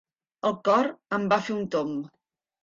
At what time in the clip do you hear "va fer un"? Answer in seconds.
1.35-1.69